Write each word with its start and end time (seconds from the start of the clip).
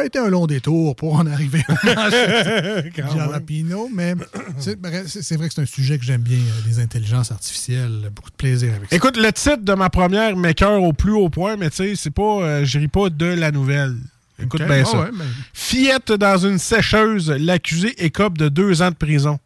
Ça 0.00 0.04
a 0.04 0.06
été 0.06 0.18
un 0.18 0.30
long 0.30 0.46
détour 0.46 0.96
pour 0.96 1.16
en 1.16 1.26
arriver 1.26 1.62
à 1.68 2.08
Jalapino, 3.14 3.90
mais 3.94 4.14
c'est 4.56 4.80
vrai 4.80 5.02
que 5.02 5.54
c'est 5.54 5.60
un 5.60 5.66
sujet 5.66 5.98
que 5.98 6.04
j'aime 6.04 6.22
bien, 6.22 6.38
euh, 6.38 6.66
les 6.66 6.78
intelligences 6.78 7.30
artificielles. 7.30 8.10
Beaucoup 8.14 8.30
de 8.30 8.36
plaisir 8.36 8.72
avec 8.74 8.88
ça. 8.88 8.96
Écoute, 8.96 9.18
le 9.18 9.30
titre 9.30 9.58
de 9.58 9.74
ma 9.74 9.90
première 9.90 10.38
m'écœure 10.38 10.82
au 10.82 10.94
plus 10.94 11.12
haut 11.12 11.28
point, 11.28 11.56
mais 11.56 11.68
tu 11.68 11.76
sais, 11.76 11.96
c'est 11.96 12.10
pas. 12.10 12.22
euh, 12.22 12.64
je 12.64 12.78
ris 12.78 12.88
pas 12.88 13.10
de 13.10 13.26
la 13.26 13.50
nouvelle. 13.50 13.94
Écoute 14.42 14.62
bien 14.62 14.84
ah 14.84 14.84
ça. 14.86 15.00
ouais, 15.00 15.10
ben- 15.12 15.26
Fillette 15.52 16.12
dans 16.12 16.38
une 16.38 16.58
sécheuse, 16.58 17.30
l'accusé 17.30 18.02
écope 18.02 18.38
de 18.38 18.48
deux 18.48 18.80
ans 18.80 18.90
de 18.90 18.96
prison. 18.96 19.38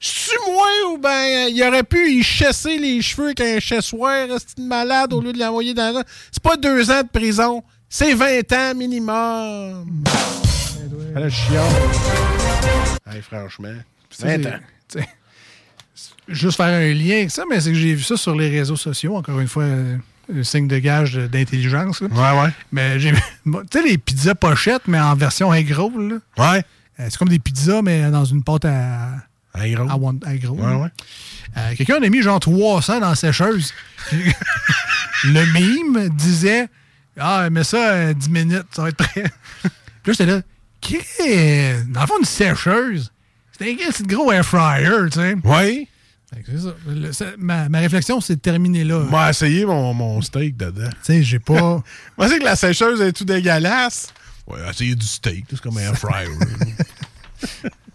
C'est 0.00 0.38
moi 0.50 0.66
ou 0.94 0.96
ben 0.98 1.50
il 1.52 1.62
aurait 1.62 1.82
pu 1.82 2.10
y 2.10 2.22
chasser 2.22 2.78
les 2.78 3.02
cheveux 3.02 3.26
avec 3.26 3.40
un 3.42 3.60
chessoir, 3.60 4.28
c'est 4.38 4.62
malade 4.62 5.12
au 5.12 5.20
lieu 5.20 5.34
de 5.34 5.38
l'envoyer 5.38 5.74
dans 5.74 5.94
la... 5.94 6.04
C'est 6.32 6.42
pas 6.42 6.56
deux 6.56 6.90
ans 6.90 7.02
de 7.02 7.08
prison, 7.08 7.62
c'est 7.92 8.14
20 8.14 8.52
ans 8.52 8.74
minimum. 8.76 10.04
Elle 11.16 11.24
a 11.24 11.28
chiant. 11.28 11.68
Hey, 13.10 13.20
franchement. 13.20 13.74
Tu 14.08 14.16
sais, 14.16 14.38
20 14.38 14.48
ans. 14.48 14.58
Juste 16.28 16.56
faire 16.56 16.66
un 16.66 16.94
lien 16.94 17.16
avec 17.16 17.32
ça, 17.32 17.42
mais 17.50 17.60
c'est 17.60 17.72
que 17.72 17.76
j'ai 17.76 17.94
vu 17.94 18.04
ça 18.04 18.16
sur 18.16 18.36
les 18.36 18.48
réseaux 18.48 18.76
sociaux, 18.76 19.16
encore 19.16 19.40
une 19.40 19.48
fois, 19.48 19.64
euh, 19.64 19.96
un 20.32 20.44
signe 20.44 20.68
de 20.68 20.78
gage 20.78 21.14
d'intelligence. 21.16 22.00
Ouais, 22.02 22.08
ouais. 22.10 22.50
Mais 22.70 23.00
j'ai. 23.00 23.12
bon, 23.44 23.62
Tu 23.68 23.80
sais, 23.80 23.84
les 23.84 23.98
pizzas 23.98 24.36
pochettes, 24.36 24.86
mais 24.86 25.00
en 25.00 25.16
version 25.16 25.50
agro, 25.50 25.90
là. 25.98 26.18
Ouais. 26.38 26.62
Euh, 27.00 27.06
C'est 27.10 27.16
comme 27.16 27.28
des 27.28 27.40
pizzas, 27.40 27.82
mais 27.82 28.08
dans 28.10 28.24
une 28.24 28.44
pâte 28.44 28.66
à. 28.66 29.14
Agro. 29.52 29.88
À 29.90 29.96
one-. 29.96 30.20
Ouais, 30.24 30.74
ouais. 30.76 30.88
Euh, 31.56 31.74
Quelqu'un 31.76 32.00
a 32.00 32.08
mis 32.08 32.22
genre 32.22 32.38
300 32.38 33.00
dans 33.00 33.08
la 33.08 33.14
sécheuse. 33.16 33.74
le 35.24 35.52
mime 35.52 36.08
disait 36.10 36.68
Ah, 37.20 37.48
mais 37.50 37.64
ça, 37.64 37.90
euh, 37.92 38.14
10 38.14 38.28
minutes, 38.30 38.66
ça 38.72 38.82
va 38.82 38.88
être 38.88 38.96
prêt. 38.96 39.24
Puis 39.62 39.70
là, 40.06 40.12
j'étais 40.12 40.26
là 40.26 40.40
Qu'est- 40.80 41.84
Dans 41.88 42.00
le 42.00 42.06
fond, 42.06 42.18
une 42.18 42.24
sécheuse, 42.24 43.12
c'est 43.58 43.70
un 43.70 43.76
c'est 43.92 44.06
gros 44.06 44.32
air 44.32 44.44
fryer, 44.44 44.88
tu 45.12 45.18
sais. 45.20 45.34
Oui. 45.44 45.86
C'est 46.46 46.58
ça. 46.58 46.74
Le- 46.88 47.12
ça- 47.12 47.32
ma, 47.38 47.68
ma 47.68 47.80
réflexion 47.80 48.20
s'est 48.20 48.36
terminée 48.36 48.84
là. 48.84 49.00
M'a 49.10 49.30
essayé 49.30 49.64
mon, 49.66 49.92
mon 49.92 50.22
steak 50.22 50.56
dedans. 50.56 50.88
Tu 50.88 50.96
sais, 51.02 51.22
j'ai 51.22 51.38
pas. 51.40 51.82
Moi, 52.16 52.28
c'est 52.28 52.38
que 52.38 52.44
la 52.44 52.56
sécheuse 52.56 53.00
est 53.02 53.12
tout 53.12 53.24
dégueulasse. 53.24 54.08
Ouais, 54.46 54.58
essayer 54.70 54.94
du 54.94 55.06
steak, 55.06 55.44
c'est 55.50 55.60
comme 55.60 55.76
un 55.76 55.80
air 55.82 55.98
fryer. 55.98 56.28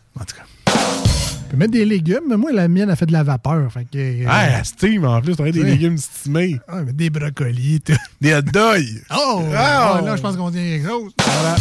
peut 1.56 1.60
mettre 1.60 1.72
des 1.72 1.86
légumes, 1.86 2.24
mais 2.28 2.38
moi, 2.38 2.52
la 2.52 2.68
mienne 2.68 2.90
a 2.90 2.96
fait 2.96 3.06
de 3.06 3.12
la 3.14 3.24
vapeur. 3.24 3.72
Fait 3.72 3.86
que, 3.86 3.98
euh, 3.98 4.26
Ah, 4.28 4.64
steam 4.64 5.06
en 5.06 5.22
plus, 5.22 5.36
t'aurais 5.36 5.52
des 5.52 5.64
légumes 5.64 5.98
stimés. 5.98 6.60
ah, 6.68 6.82
mais 6.86 6.94
des 6.94 7.10
brocolis, 7.10 7.82
tout. 7.82 7.94
Des 8.22 8.34
hot 8.34 8.42
dogs. 8.42 8.84
Oh! 9.12 9.42
Oh! 9.42 9.52
Ah, 9.56 10.02
là, 10.04 10.16
je 10.16 10.22
pense 10.22 10.36
qu'on 10.36 10.52
tient 10.52 10.62
quelque 10.62 10.88
chose. 10.88 11.14
Voilà. 11.24 11.56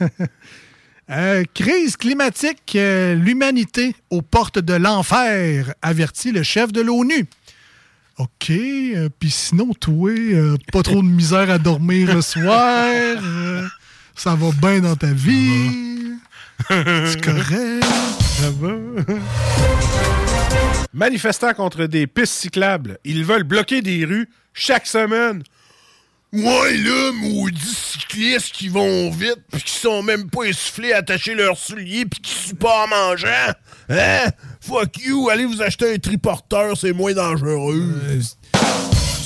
Euh, 1.10 1.42
crise 1.54 1.96
climatique, 1.96 2.74
euh, 2.76 3.14
l'humanité 3.14 3.96
aux 4.10 4.20
portes 4.20 4.58
de 4.58 4.74
l'enfer, 4.74 5.72
avertit 5.80 6.32
le 6.32 6.42
chef 6.42 6.70
de 6.70 6.82
l'ONU. 6.82 7.24
OK, 8.18 8.50
euh, 8.50 9.08
puis 9.18 9.30
sinon, 9.30 9.72
toi, 9.72 10.12
pas 10.70 10.82
trop 10.82 11.02
de 11.02 11.08
misère 11.08 11.48
à 11.50 11.56
dormir 11.56 12.14
le 12.14 12.20
soir, 12.20 12.84
ça 14.18 14.34
va 14.34 14.50
bien 14.60 14.80
dans 14.80 14.96
ta 14.96 15.12
vie, 15.12 15.70
c'est 16.68 17.24
correct. 17.24 17.84
Ça 18.20 18.50
va. 18.60 18.74
Manifestants 20.92 21.54
contre 21.54 21.86
des 21.86 22.06
pistes 22.06 22.34
cyclables. 22.34 22.98
Ils 23.04 23.24
veulent 23.24 23.44
bloquer 23.44 23.80
des 23.82 24.04
rues 24.04 24.28
chaque 24.52 24.86
semaine. 24.86 25.42
Ouais, 26.32 26.76
là, 26.76 27.12
maudits 27.14 27.74
cyclistes 27.74 28.52
qui 28.52 28.68
vont 28.68 29.10
vite 29.10 29.38
puis 29.50 29.62
qui 29.62 29.72
sont 29.74 30.02
même 30.02 30.28
pas 30.28 30.44
essoufflés 30.44 30.92
à 30.92 30.98
attacher 30.98 31.34
leurs 31.34 31.56
souliers 31.56 32.04
puis 32.04 32.20
qui 32.20 32.34
suent 32.34 32.54
pas 32.54 32.84
en 32.84 32.88
mangeant. 32.88 33.52
Hein? 33.88 34.26
Fuck 34.60 34.98
you, 35.04 35.30
allez 35.30 35.46
vous 35.46 35.62
acheter 35.62 35.94
un 35.94 35.98
triporteur, 35.98 36.76
c'est 36.76 36.92
moins 36.92 37.14
dangereux. 37.14 37.94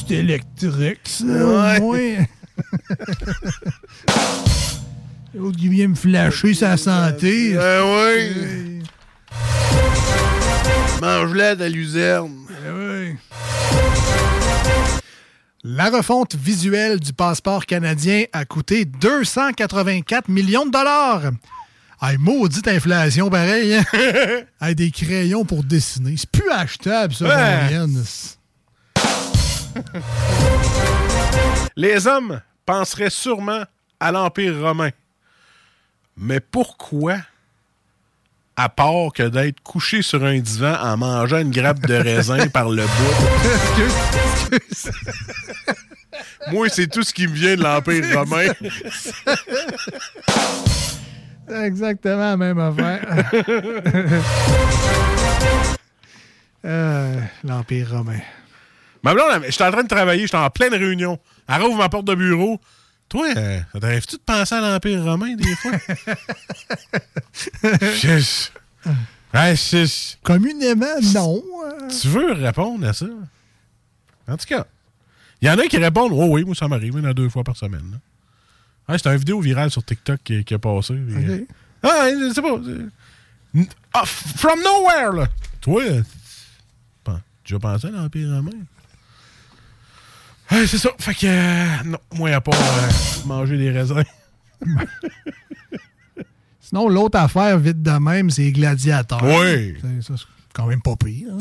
C'est 0.06 0.14
électrique, 0.14 1.00
ça, 1.06 1.24
Ouais. 1.24 1.80
au 1.80 1.82
moins. 1.82 2.24
L'autre 5.34 5.56
qui 5.58 5.68
vient 5.68 5.88
me 5.88 5.94
flasher 5.94 6.52
sa 6.54 6.76
santé. 6.76 7.56
Ah 7.58 7.84
ouais. 7.84 8.32
Mange-la 11.00 11.54
de 11.54 11.60
la 11.60 11.68
luzerne. 11.68 12.36
Eh 12.50 13.16
La 15.64 15.90
refonte 15.90 16.34
visuelle 16.34 17.00
du 17.00 17.12
passeport 17.14 17.64
canadien 17.64 18.24
a 18.32 18.44
coûté 18.44 18.84
284 18.84 20.28
millions 20.28 20.66
de 20.66 20.70
dollars. 20.70 21.32
Hey, 22.02 22.18
maudite 22.18 22.68
inflation, 22.68 23.30
pareil. 23.30 23.74
Hein? 23.74 23.84
Hey, 24.60 24.74
des 24.74 24.90
crayons 24.90 25.44
pour 25.44 25.64
dessiner. 25.64 26.14
C'est 26.16 26.30
plus 26.30 26.50
achetable, 26.50 27.14
ça, 27.14 27.24
Ouais. 27.24 27.70
Les 31.76 32.06
hommes 32.06 32.40
penseraient 32.66 33.10
sûrement 33.10 33.62
à 33.98 34.12
l'Empire 34.12 34.60
romain. 34.60 34.90
Mais 36.16 36.40
pourquoi, 36.40 37.16
à 38.56 38.68
part 38.68 39.12
que 39.14 39.22
d'être 39.28 39.60
couché 39.62 40.02
sur 40.02 40.22
un 40.24 40.38
divan 40.38 40.74
en 40.80 40.96
mangeant 40.96 41.38
une 41.38 41.50
grappe 41.50 41.80
de 41.86 41.94
raisin 41.94 42.48
par 42.48 42.68
le 42.68 42.84
bout? 42.84 44.50
Moi, 46.52 46.68
c'est 46.68 46.88
tout 46.88 47.02
ce 47.02 47.14
qui 47.14 47.26
me 47.26 47.32
vient 47.32 47.56
de 47.56 47.62
l'Empire 47.62 48.04
romain. 48.18 48.48
C'est 51.48 51.64
exactement 51.64 52.18
la 52.18 52.36
même 52.36 52.58
affaire. 52.58 53.06
Euh, 56.64 57.20
L'Empire 57.42 57.90
romain. 57.90 58.20
Ma 59.02 59.14
blonde, 59.14 59.42
j'étais 59.48 59.64
en 59.64 59.72
train 59.72 59.82
de 59.82 59.88
travailler, 59.88 60.22
j'étais 60.22 60.36
en 60.36 60.48
pleine 60.48 60.72
réunion. 60.72 61.18
Elle 61.48 61.60
rouvre 61.60 61.78
ma 61.78 61.88
porte 61.88 62.04
de 62.04 62.14
bureau. 62.14 62.60
Toi, 63.12 63.26
euh, 63.36 63.60
t'arrives-tu 63.78 64.16
de 64.16 64.22
penser 64.24 64.54
à 64.54 64.60
l'Empire 64.62 65.04
romain 65.04 65.34
des 65.34 65.54
fois? 65.56 65.72
Je- 67.72 68.48
Ouais, 69.34 69.54
je- 69.56 70.16
Communément, 70.22 70.86
non. 71.14 71.42
Tu 71.88 72.08
veux 72.08 72.32
répondre 72.32 72.86
à 72.88 72.92
ça? 72.94 73.06
En 74.28 74.36
tout 74.38 74.46
cas, 74.46 74.66
il 75.42 75.48
y 75.48 75.50
en 75.50 75.58
a 75.58 75.66
qui 75.66 75.76
répondent 75.76 76.12
Oh 76.14 76.26
oui, 76.30 76.44
moi 76.44 76.54
ça 76.54 76.68
m'arrive, 76.68 76.96
une 76.98 77.04
à 77.06 77.12
deux 77.14 77.28
fois 77.28 77.44
par 77.44 77.56
semaine. 77.56 77.98
Ouais, 78.88 78.96
c'est 78.98 79.08
une 79.10 79.16
vidéo 79.16 79.40
virale 79.40 79.70
sur 79.70 79.84
TikTok 79.84 80.20
qui, 80.24 80.42
qui 80.44 80.54
a 80.54 80.58
passé. 80.58 80.94
euh, 80.94 81.44
Ah, 81.82 82.08
je 82.10 82.32
sais 82.34 82.40
pas. 82.42 82.56
N- 83.54 83.66
ah, 83.92 84.04
from 84.06 84.58
nowhere, 84.62 85.12
là. 85.12 85.26
Toi, 85.60 85.82
euh, 85.82 86.02
tu 87.44 87.54
as 87.56 87.58
pensé 87.58 87.88
à 87.88 87.90
l'Empire 87.90 88.30
romain? 88.36 88.50
Ouais, 90.50 90.66
c'est 90.66 90.78
ça. 90.78 90.90
Fait 90.98 91.14
que, 91.14 91.26
euh, 91.26 91.66
non, 91.84 91.98
moi, 92.14 92.30
à 92.30 92.40
part 92.40 92.54
euh, 92.54 93.26
manger 93.26 93.56
des 93.56 93.70
raisins. 93.70 94.02
Sinon, 96.60 96.88
l'autre 96.88 97.18
affaire, 97.18 97.58
vite 97.58 97.82
de 97.82 97.90
même, 97.92 98.30
c'est 98.30 98.50
Gladiateur. 98.52 99.22
Oui. 99.22 99.74
C'est- 99.80 100.02
Ça, 100.08 100.14
c'est 100.16 100.24
quand 100.54 100.66
même 100.66 100.80
pas 100.82 100.96
pire. 100.96 101.28
hein. 101.32 101.38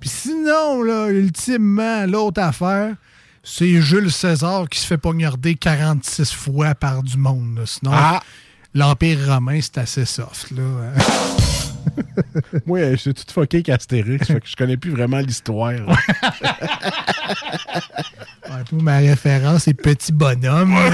Puis 0.00 0.08
sinon, 0.08 0.82
là, 0.82 1.08
ultimement, 1.08 2.06
l'autre 2.06 2.40
affaire, 2.40 2.94
c'est 3.42 3.80
Jules 3.80 4.10
César 4.12 4.68
qui 4.68 4.78
se 4.78 4.86
fait 4.86 4.98
poignarder 4.98 5.54
46 5.54 6.32
fois 6.32 6.74
par 6.74 7.02
du 7.02 7.16
monde. 7.18 7.58
là. 7.58 7.66
Sinon, 7.66 7.90
Ah! 7.94 8.22
l'Empire 8.74 9.18
romain, 9.26 9.58
c'est 9.60 9.78
assez 9.78 10.04
soft. 10.04 10.50
Là. 10.52 10.62
Moi, 12.66 12.90
je 12.92 12.96
suis 12.96 13.14
tout 13.14 13.24
fucké 13.32 13.58
avec 13.58 13.68
Astérix, 13.68 14.26
fait 14.26 14.40
que 14.40 14.48
je 14.48 14.56
connais 14.56 14.76
plus 14.76 14.90
vraiment 14.90 15.18
l'histoire. 15.18 15.72
Ouais, 15.72 15.84
ma 18.72 18.98
référence, 18.98 19.64
c'est 19.64 19.74
Petit 19.74 20.12
Bonhomme. 20.12 20.76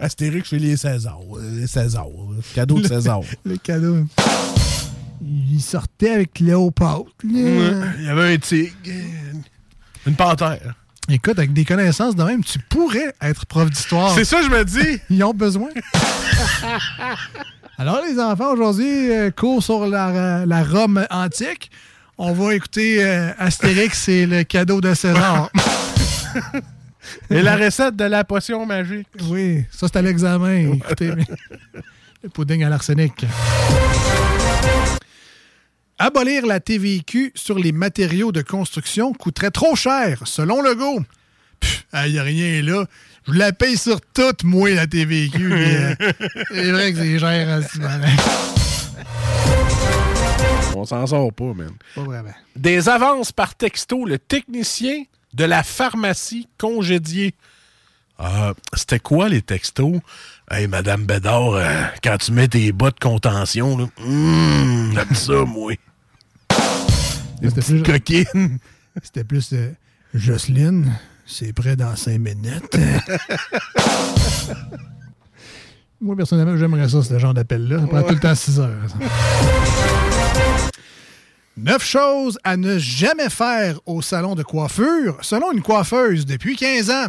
Astérix, 0.00 0.48
c'est 0.50 0.58
les 0.58 0.76
Césars. 0.76 1.18
euh, 1.36 1.60
Les 1.60 1.66
Césars. 1.66 2.06
Cadeau 2.54 2.80
de 2.80 2.86
César. 2.86 3.20
le 3.44 3.56
cadeau. 3.56 4.04
Il 5.20 5.60
sortait 5.60 6.10
avec 6.10 6.34
Cléopâtre. 6.34 7.02
là. 7.24 7.84
Il 7.98 8.04
y 8.04 8.08
avait 8.08 8.34
un 8.34 8.38
tigre. 8.38 8.72
Une 10.06 10.14
panthère. 10.14 10.74
Écoute, 11.10 11.38
avec 11.38 11.52
des 11.54 11.64
connaissances 11.64 12.14
de 12.14 12.22
même, 12.22 12.44
tu 12.44 12.58
pourrais 12.58 13.12
être 13.22 13.46
prof 13.46 13.68
d'histoire. 13.70 14.14
C'est 14.14 14.24
ça, 14.24 14.42
je 14.42 14.48
me 14.48 14.62
dis. 14.64 15.00
Ils 15.10 15.24
ont 15.24 15.32
besoin. 15.34 15.68
Alors, 17.78 18.00
les 18.04 18.18
enfants, 18.18 18.52
aujourd'hui, 18.52 19.10
euh, 19.12 19.30
cours 19.30 19.62
sur 19.62 19.86
la, 19.86 20.44
la 20.44 20.64
Rome 20.64 21.06
antique. 21.10 21.70
On 22.16 22.32
va 22.32 22.54
écouter 22.54 23.04
euh, 23.04 23.30
Astérix 23.38 24.08
et 24.08 24.26
le 24.26 24.42
cadeau 24.42 24.80
de 24.80 24.94
César. 24.94 25.50
Et 27.30 27.40
la 27.40 27.56
recette 27.56 27.96
de 27.96 28.04
la 28.04 28.22
potion 28.22 28.66
magique. 28.66 29.06
oui, 29.30 29.64
ça, 29.70 29.86
c'est 29.88 29.96
à 29.96 30.02
l'examen. 30.02 30.72
Écoutez, 30.74 31.10
mais- 31.16 31.24
le 32.22 32.28
pudding 32.28 32.62
à 32.64 32.68
l'arsenic. 32.68 33.24
Abolir 35.98 36.44
la 36.46 36.60
TVQ 36.60 37.32
sur 37.34 37.58
les 37.58 37.72
matériaux 37.72 38.30
de 38.30 38.42
construction 38.42 39.12
coûterait 39.14 39.50
trop 39.50 39.74
cher, 39.74 40.20
selon 40.26 40.60
Legault. 40.62 41.00
Il 42.04 42.12
n'y 42.12 42.18
a 42.18 42.22
rien 42.22 42.62
là. 42.62 42.84
Je 43.26 43.32
la 43.32 43.52
paye 43.52 43.76
sur 43.76 44.00
toute, 44.00 44.44
moi, 44.44 44.70
la 44.70 44.86
TVQ. 44.86 45.52
euh, 45.52 45.94
c'est 46.50 46.70
vrai 46.72 46.92
que 46.92 46.98
c'est 46.98 47.18
cher, 47.18 47.48
hein, 47.48 47.60
malin. 47.80 48.08
On 50.76 50.84
s'en 50.84 51.06
sort 51.06 51.32
pas, 51.32 51.52
man. 51.54 51.70
Pas 51.94 52.02
vraiment. 52.02 52.32
Des 52.56 52.88
avances 52.88 53.32
par 53.32 53.54
texto, 53.54 54.04
le 54.06 54.18
technicien 54.18 55.02
de 55.34 55.44
la 55.44 55.62
pharmacie 55.62 56.48
congédié. 56.56 57.34
Ah, 58.18 58.52
c'était 58.74 58.98
quoi 58.98 59.28
les 59.28 59.42
textos? 59.42 60.00
Hey, 60.50 60.66
Madame 60.66 61.04
Bédard, 61.04 61.50
euh, 61.54 61.68
quand 62.02 62.16
tu 62.18 62.32
mets 62.32 62.48
tes 62.48 62.72
bas 62.72 62.90
de 62.90 62.98
contention, 62.98 63.76
là, 63.78 63.86
j'aime 63.98 65.14
ça, 65.14 65.44
moi. 65.44 65.72
C'était 67.42 67.60
plus, 67.60 67.82
Coquine. 67.82 68.58
c'était 69.02 69.24
plus, 69.24 69.52
euh, 69.52 69.70
Jocelyne, 70.14 70.92
c'est 71.28 71.52
prêt 71.52 71.76
dans 71.76 71.94
cinq 71.94 72.18
minutes. 72.18 72.76
Moi, 76.00 76.16
personnellement, 76.16 76.56
j'aimerais 76.56 76.88
ça, 76.88 77.02
ce 77.02 77.18
genre 77.18 77.34
d'appel-là. 77.34 77.80
Ça 77.80 77.86
prend 77.86 78.02
tout 78.02 78.14
le 78.14 78.20
temps 78.20 78.34
6 78.34 78.60
heures. 78.60 78.86
Neuf 81.56 81.84
choses 81.84 82.38
à 82.44 82.56
ne 82.56 82.78
jamais 82.78 83.28
faire 83.28 83.80
au 83.84 84.00
salon 84.00 84.36
de 84.36 84.44
coiffure, 84.44 85.18
selon 85.22 85.50
une 85.52 85.60
coiffeuse 85.60 86.24
depuis 86.24 86.54
15 86.54 86.90
ans. 86.90 87.06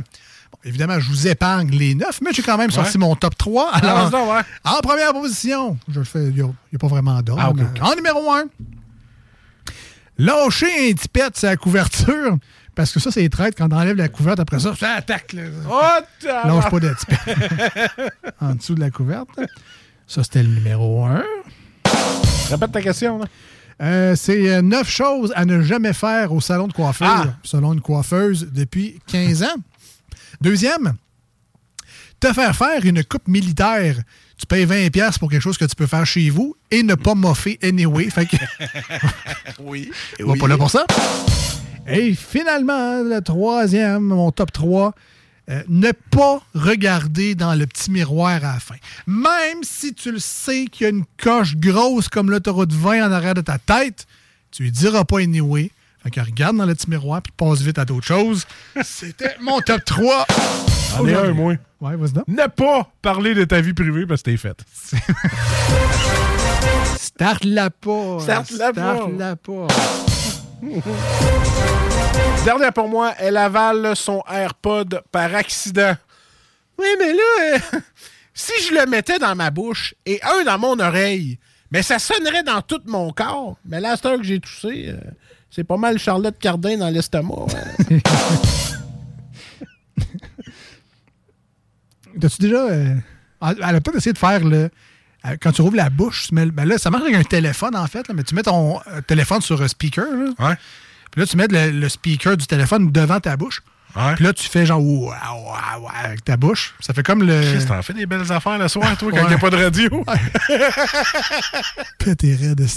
Bon, 0.52 0.58
évidemment, 0.64 1.00
je 1.00 1.08
vous 1.08 1.28
épargne 1.28 1.70
les 1.70 1.94
neuf, 1.94 2.20
mais 2.24 2.32
j'ai 2.34 2.42
quand 2.42 2.58
même 2.58 2.72
sorti 2.72 2.98
mon 2.98 3.16
top 3.16 3.38
3. 3.38 3.70
Alors, 3.74 4.10
Ah, 4.12 4.24
ouais. 4.24 4.42
en 4.66 4.80
première 4.82 5.14
position, 5.14 5.78
je 5.88 6.00
le 6.00 6.06
fais, 6.06 6.24
il 6.30 6.34
n'y 6.34 6.42
a, 6.42 6.80
pas 6.80 6.88
vraiment 6.88 7.22
d'ordre. 7.22 7.64
Ah. 7.80 7.92
En 7.92 7.96
numéro 7.96 8.32
1, 8.32 8.46
lâcher 10.20 10.92
un 10.92 10.94
tipette 10.94 11.38
sur 11.38 11.48
la 11.48 11.58
couverture. 11.58 12.38
Parce 12.76 12.94
que 12.94 13.00
ça, 13.00 13.12
c'est 13.12 13.28
traite 13.30 13.56
quand 13.58 13.74
on 13.74 13.76
enlève 13.76 13.98
la 13.98 14.08
couverte 14.08 14.40
après 14.40 14.60
ça. 14.60 14.74
Ça 14.80 14.94
attaque. 14.94 15.34
Là. 15.34 15.42
Oh, 15.70 15.82
Lâche 16.48 16.70
pas 16.70 16.80
de 16.80 16.94
tipette. 16.94 18.14
en 18.42 18.54
dessous 18.56 18.76
de 18.76 18.80
la 18.80 18.90
couverte. 18.90 19.28
Ça, 20.08 20.24
c'était 20.24 20.44
le 20.44 20.50
numéro 20.50 21.04
1. 21.06 21.24
Répète 22.50 22.72
ta 22.72 22.82
question, 22.82 23.20
là. 23.20 23.26
Euh, 23.82 24.16
c'est 24.16 24.50
euh, 24.50 24.62
neuf 24.62 24.90
choses 24.90 25.32
à 25.36 25.46
ne 25.46 25.62
jamais 25.62 25.94
faire 25.94 26.34
au 26.34 26.42
salon 26.42 26.68
de 26.68 26.74
coiffure, 26.74 27.08
Ah! 27.08 27.26
selon 27.44 27.74
une 27.74 27.80
coiffeuse 27.82 28.50
depuis 28.52 29.00
15 29.08 29.44
ans. 29.44 29.56
Deuxième, 30.42 30.94
te 32.20 32.32
faire 32.34 32.56
faire 32.56 32.86
une 32.86 33.04
coupe 33.04 33.28
militaire. 33.28 33.96
Tu 34.38 34.46
payes 34.46 34.66
20$ 34.66 34.90
piastres 34.92 35.20
pour 35.20 35.30
quelque 35.30 35.42
chose 35.42 35.58
que 35.58 35.66
tu 35.66 35.76
peux 35.76 35.88
faire 35.88 36.06
chez 36.06 36.30
vous 36.30 36.56
et 36.72 36.84
ne 36.84 36.96
pas 36.96 37.16
moffer 37.16 37.60
anyway. 37.62 38.10
Fait 38.10 38.26
que, 38.26 38.36
Oui. 39.60 39.92
on 40.24 40.28
va 40.34 40.36
pas 40.40 40.48
là 40.48 40.58
pour 40.58 40.70
ça. 40.72 40.86
Et 41.88 42.14
finalement, 42.14 43.02
le 43.04 43.20
troisième, 43.22 44.04
mon 44.04 44.32
top 44.32 44.52
3, 44.52 44.94
euh, 45.50 45.64
ne 45.68 45.92
pas 46.12 46.42
regarder 46.54 47.34
dans 47.36 47.56
le 47.56 47.66
petit 47.66 47.90
miroir 47.90 48.36
à 48.46 48.54
la 48.54 48.60
fin. 48.60 48.76
Même 49.08 49.64
si 49.64 49.94
tu 49.94 50.12
le 50.12 50.20
sais 50.20 50.66
qu'il 50.72 50.84
y 50.84 50.88
a 50.88 50.90
une 50.90 51.06
coche 51.22 51.56
grosse 51.56 52.08
comme 52.08 52.30
l'autoroute 52.30 52.72
20 52.72 53.08
en 53.08 53.12
arrière 53.12 53.34
de 53.34 53.42
ta 53.42 53.58
tête, 53.58 54.06
tu 54.52 54.64
lui 54.64 54.72
diras 54.72 55.04
pas 55.06 55.20
anyway. 55.20 55.72
Fait 56.04 56.12
que 56.12 56.22
regarde 56.22 56.58
dans 56.58 56.66
le 56.66 56.74
petit 56.74 56.90
miroir 56.90 57.22
puis 57.22 57.34
passe 57.36 57.62
vite 57.62 57.78
à 57.78 57.86
d'autres 57.86 58.08
choses. 58.08 58.46
C'était 58.84 59.36
mon 59.42 59.60
top 59.60 59.84
3. 59.84 60.26
J'en 60.92 61.08
ai 61.08 61.14
un, 61.14 61.34
moi. 61.34 61.56
Ouais, 61.82 61.96
vas-y 61.96 62.14
donc. 62.14 62.28
Ne 62.28 62.48
pas 62.48 62.90
parler 63.02 63.34
de 63.34 63.44
ta 63.44 63.62
vie 63.62 63.74
privée 63.74 64.06
parce 64.06 64.22
que 64.22 64.32
t'es 64.32 64.38
faite. 64.38 64.64
Start-la 66.98 67.70
pas. 67.70 68.20
Start-la 68.20 68.74
pas. 68.74 68.96
Start-la 68.96 69.36
pas. 69.36 69.68
Dernière 72.46 72.74
pour 72.74 72.90
moi, 72.90 73.14
elle 73.18 73.38
avale 73.38 73.96
son 73.96 74.24
AirPod 74.30 75.02
par 75.12 75.34
accident. 75.36 75.96
Oui, 76.78 76.88
mais 76.98 77.14
là, 77.14 77.22
euh, 77.42 77.58
si 78.34 78.52
je 78.64 78.74
le 78.74 78.86
mettais 78.86 79.20
dans 79.20 79.36
ma 79.36 79.52
bouche 79.52 79.96
et 80.06 80.20
un 80.24 80.44
dans 80.44 80.58
mon 80.58 80.80
oreille, 80.80 81.38
mais 81.72 81.82
ça 81.82 82.00
sonnerait 82.00 82.44
dans 82.44 82.62
tout 82.62 82.82
mon 82.86 83.12
corps. 83.12 83.58
Mais 83.66 83.80
là, 83.80 83.96
heure 84.04 84.18
que 84.18 84.24
j'ai 84.24 84.40
toussé, 84.40 84.90
euh, 84.90 84.98
c'est 85.52 85.64
pas 85.64 85.78
mal 85.78 85.98
Charlotte 86.00 86.38
Cardin 86.40 86.78
dans 86.78 86.90
l'estomac. 86.90 87.48
T'as-tu 92.20 92.42
déjà. 92.42 92.68
euh, 92.70 92.96
elle 93.42 93.64
a 93.64 93.82
peut-être 93.82 93.98
essayé 93.98 94.14
de 94.14 94.18
faire 94.18 94.44
le. 94.44 94.70
euh, 95.26 95.36
Quand 95.42 95.52
tu 95.52 95.62
rouvres 95.62 95.76
la 95.78 95.90
bouche, 95.90 96.28
tu 96.30 96.36
mets, 96.36 96.46
ben 96.48 96.66
là, 96.68 96.78
ça 96.78 96.90
marche 96.90 97.04
avec 97.04 97.16
un 97.16 97.24
téléphone, 97.24 97.76
en 97.76 97.88
fait, 97.88 98.08
là, 98.08 98.14
mais 98.14 98.24
tu 98.24 98.36
mets 98.36 98.44
ton 98.44 98.80
euh, 98.88 99.02
téléphone 99.02 99.42
sur 99.42 99.62
un 99.62 99.68
speaker. 99.68 100.06
Là, 100.06 100.32
Ouais. 100.40 100.56
puis 101.12 101.22
là, 101.22 101.28
tu 101.28 101.38
mets 101.38 101.48
le, 101.50 101.72
le 101.72 101.90
speaker 101.90 102.36
du 102.38 102.48
téléphone 102.48 102.92
devant 102.92 103.20
ta 103.20 103.38
bouche. 103.38 103.62
Ouais. 103.96 104.16
Puis 104.16 104.24
là, 104.24 104.34
tu 104.34 104.48
fais 104.48 104.66
genre 104.66 104.82
ouah, 104.82 105.18
ouah, 105.34 105.80
ouah 105.80 105.92
avec 106.04 106.24
ta 106.24 106.38
bouche. 106.38 106.76
Ça 106.80 106.94
fait 106.94 107.02
comme 107.04 107.24
le. 107.24 107.42
Chris, 107.42 107.66
t'en 107.66 107.82
fais 107.82 107.94
des 107.94 108.06
belles 108.06 108.32
affaires 108.32 108.58
le 108.58 108.68
soir, 108.68 108.96
toi, 108.98 109.12
quand 109.12 109.24
il 109.24 109.28
n'y 109.28 109.34
a 109.34 109.38
pas 109.38 109.50
de 109.50 109.58
radio. 109.58 109.90
Pète 111.98 112.20
tes 112.20 112.36
raides. 112.36 112.68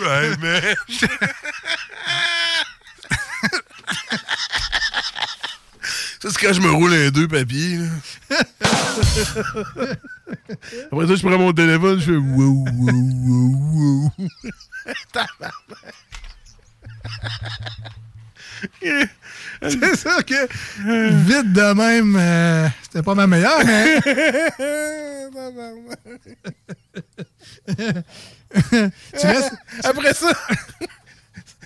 Hey, 0.00 0.36
man. 0.38 0.74
Ça, 6.20 6.30
c'est 6.30 6.40
quand 6.40 6.52
je 6.52 6.60
me 6.60 6.70
roule 6.70 6.92
un 6.92 7.10
deux 7.10 7.28
papiers. 7.28 7.78
Après 10.90 11.06
ça, 11.06 11.14
je 11.14 11.26
prends 11.26 11.38
mon 11.38 11.52
téléphone, 11.52 12.00
je 12.00 12.06
fais 12.06 12.16
wow, 12.16 12.64
wow, 12.74 12.92
wow, 13.26 14.10
wow. 14.16 14.28
C'est 19.62 19.96
ça 19.96 20.22
que. 20.22 20.46
Vite 21.24 21.52
de 21.52 21.72
même, 21.74 22.16
euh, 22.18 22.68
c'était 22.82 23.02
pas 23.02 23.14
ma 23.14 23.26
meilleure, 23.26 23.64
mais. 23.64 24.00
tu. 29.20 29.26
Après 29.84 30.14
ça, 30.14 30.32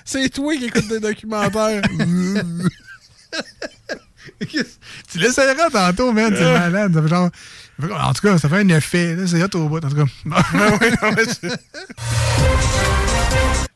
c'est 0.05 0.29
toi 0.31 0.57
qui 0.57 0.65
écoutes 0.67 0.89
des 0.89 1.01
documentaires. 1.01 1.83
tu 4.49 4.65
l'essayeras 5.19 5.71
tantôt, 5.71 6.13
man. 6.13 6.35
C'est 6.37 6.45
malade. 6.45 6.95
Ça 6.95 7.03
fait 7.03 7.09
genre. 7.09 7.31
En 7.91 8.13
tout 8.13 8.23
cas, 8.23 8.39
ça 8.39 8.49
fait 8.49 8.59
un 8.59 8.69
effet. 8.69 9.17
C'est 9.27 9.43
hot 9.43 9.49
au 9.55 9.69
bout, 9.69 9.85
en 9.85 9.89
tout 9.89 9.97
cas. 9.97 10.05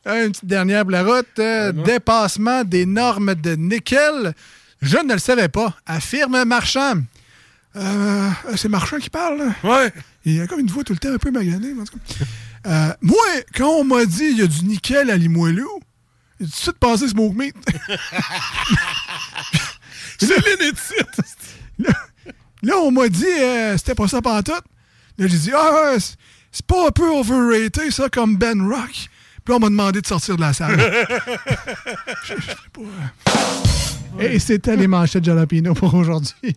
Une 0.06 0.30
petite 0.30 0.44
dernière 0.46 0.82
pour 0.82 0.92
la 0.92 1.02
route. 1.02 1.26
euh, 1.38 1.72
dépassement 1.72 2.62
des 2.64 2.86
normes 2.86 3.34
de 3.34 3.56
nickel. 3.56 4.34
Je 4.80 4.98
ne 4.98 5.12
le 5.14 5.18
savais 5.18 5.48
pas. 5.48 5.76
Affirme 5.84 6.44
Marchand. 6.44 7.02
Euh, 7.74 8.30
c'est 8.56 8.68
Marchand 8.68 8.98
qui 8.98 9.10
parle, 9.10 9.38
là? 9.38 9.54
ouais. 9.64 9.92
Il 10.24 10.40
a 10.40 10.46
comme 10.46 10.60
une 10.60 10.70
voix 10.70 10.82
tout 10.84 10.92
le 10.92 10.98
temps 10.98 11.12
un 11.12 11.18
peu 11.18 11.30
maganée. 11.30 11.72
mais 11.74 11.82
en 11.82 11.84
tout 11.84 11.98
cas. 11.98 12.24
Euh, 12.66 12.92
moi, 13.00 13.24
quand 13.54 13.68
on 13.68 13.84
m'a 13.84 14.04
dit 14.06 14.24
il 14.30 14.38
y 14.38 14.42
a 14.42 14.46
du 14.46 14.64
nickel 14.64 15.10
à 15.10 15.16
Limoilou, 15.16 15.68
J'ai 16.40 16.46
tout 16.46 16.50
de 16.52 16.56
suite 16.56 16.78
passé 16.78 17.08
Smoke 17.08 17.34
Meat. 17.36 17.54
C'est 20.18 20.28
là, 21.78 21.90
là, 22.62 22.74
on 22.78 22.90
m'a 22.90 23.08
dit 23.08 23.24
c'était 23.76 23.94
pas 23.94 24.08
ça 24.08 24.22
pantoute. 24.22 24.64
Là, 25.18 25.26
j'ai 25.26 25.38
dit 25.38 25.50
Ah, 25.54 25.94
c'est 25.98 26.66
pas 26.66 26.88
un 26.88 26.90
peu 26.90 27.08
overrated, 27.08 27.90
ça, 27.90 28.08
comme 28.08 28.36
Ben 28.36 28.60
Rock. 28.66 29.08
Puis 29.46 29.54
on 29.54 29.60
m'a 29.60 29.68
demandé 29.68 30.02
de 30.02 30.06
sortir 30.06 30.36
de 30.36 30.40
la 30.42 30.52
salle. 30.52 30.76
Je- 32.24 32.34
je 32.34 32.40
sais 32.50 32.56
pas. 32.72 34.22
Et 34.24 34.38
c'était 34.40 34.76
les 34.76 34.86
manchettes 34.88 35.24
Jalapino 35.24 35.72
pour 35.74 35.94
aujourd'hui. 35.94 36.56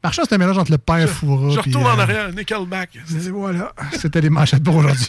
Par 0.00 0.14
chance, 0.14 0.26
c'est 0.30 0.34
un 0.36 0.38
mélange 0.38 0.56
entre 0.56 0.70
le 0.70 0.78
père 0.78 1.06
Foura. 1.08 1.50
Je 1.50 1.58
retourne 1.58 1.84
en 1.86 1.98
euh, 1.98 2.02
arrière, 2.02 2.32
Nickelback. 2.32 2.98
Voilà, 3.32 3.72
c'était 3.92 4.22
les 4.22 4.30
manchettes 4.30 4.62
pour 4.64 4.76
aujourd'hui. 4.76 5.08